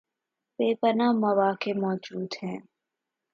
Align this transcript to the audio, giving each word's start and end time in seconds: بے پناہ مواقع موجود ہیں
بے 0.59 0.67
پناہ 0.81 1.11
مواقع 1.21 1.73
موجود 1.83 2.29
ہیں 2.41 2.59